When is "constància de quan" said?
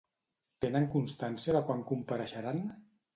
0.95-1.83